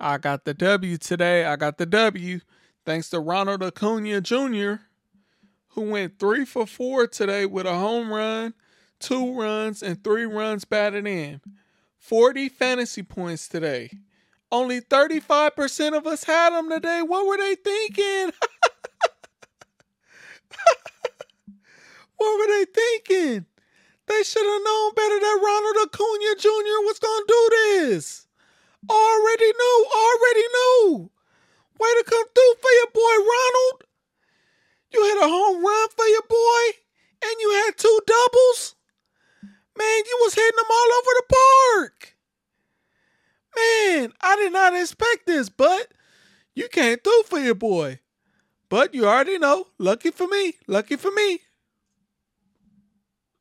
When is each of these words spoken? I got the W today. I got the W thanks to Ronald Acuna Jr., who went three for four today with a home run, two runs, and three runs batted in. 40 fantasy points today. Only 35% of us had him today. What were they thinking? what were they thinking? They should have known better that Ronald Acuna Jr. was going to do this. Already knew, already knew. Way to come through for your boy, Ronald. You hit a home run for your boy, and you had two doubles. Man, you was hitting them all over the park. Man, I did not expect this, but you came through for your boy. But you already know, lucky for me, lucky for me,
I 0.00 0.16
got 0.16 0.44
the 0.46 0.54
W 0.54 0.96
today. 0.96 1.44
I 1.44 1.56
got 1.56 1.76
the 1.76 1.84
W 1.84 2.40
thanks 2.86 3.10
to 3.10 3.20
Ronald 3.20 3.62
Acuna 3.62 4.22
Jr., 4.22 4.74
who 5.68 5.82
went 5.82 6.18
three 6.18 6.46
for 6.46 6.66
four 6.66 7.06
today 7.06 7.44
with 7.44 7.66
a 7.66 7.74
home 7.74 8.10
run, 8.10 8.54
two 8.98 9.38
runs, 9.38 9.82
and 9.82 10.02
three 10.02 10.24
runs 10.24 10.64
batted 10.64 11.06
in. 11.06 11.42
40 11.98 12.48
fantasy 12.48 13.02
points 13.02 13.46
today. 13.46 13.90
Only 14.50 14.80
35% 14.80 15.96
of 15.96 16.06
us 16.06 16.24
had 16.24 16.58
him 16.58 16.70
today. 16.70 17.02
What 17.02 17.26
were 17.26 17.36
they 17.36 17.54
thinking? 17.56 18.32
what 22.16 22.38
were 22.38 22.46
they 22.46 22.64
thinking? 22.64 23.44
They 24.06 24.22
should 24.24 24.46
have 24.46 24.62
known 24.64 24.94
better 24.94 25.20
that 25.20 25.40
Ronald 25.44 25.76
Acuna 25.86 26.34
Jr. 26.36 26.80
was 26.86 26.98
going 26.98 27.20
to 27.20 27.28
do 27.28 27.48
this. 27.52 28.26
Already 28.88 29.52
knew, 29.52 29.86
already 29.94 30.46
knew. 30.54 31.10
Way 31.78 31.88
to 31.98 32.04
come 32.04 32.24
through 32.34 32.54
for 32.60 32.70
your 32.70 32.90
boy, 32.92 33.16
Ronald. 33.24 33.84
You 34.92 35.04
hit 35.04 35.24
a 35.24 35.28
home 35.28 35.64
run 35.64 35.88
for 35.96 36.04
your 36.06 36.22
boy, 36.28 36.78
and 37.22 37.34
you 37.40 37.50
had 37.64 37.76
two 37.76 38.00
doubles. 38.06 38.74
Man, 39.76 40.02
you 40.06 40.18
was 40.22 40.34
hitting 40.34 40.56
them 40.56 40.66
all 40.70 40.92
over 40.98 41.10
the 41.16 41.34
park. 41.76 42.16
Man, 43.56 44.12
I 44.20 44.36
did 44.36 44.52
not 44.52 44.74
expect 44.74 45.26
this, 45.26 45.48
but 45.48 45.88
you 46.54 46.68
came 46.68 46.98
through 46.98 47.22
for 47.24 47.38
your 47.38 47.54
boy. 47.54 48.00
But 48.68 48.94
you 48.94 49.06
already 49.06 49.38
know, 49.38 49.66
lucky 49.78 50.10
for 50.10 50.28
me, 50.28 50.54
lucky 50.66 50.96
for 50.96 51.10
me, 51.10 51.40